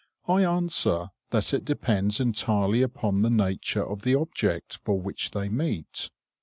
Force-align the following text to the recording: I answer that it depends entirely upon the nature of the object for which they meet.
I 0.27 0.43
answer 0.43 1.11
that 1.29 1.53
it 1.53 1.63
depends 1.63 2.19
entirely 2.19 2.81
upon 2.81 3.21
the 3.21 3.29
nature 3.29 3.85
of 3.85 4.01
the 4.01 4.15
object 4.15 4.79
for 4.83 4.99
which 4.99 5.29
they 5.29 5.47
meet. 5.47 6.09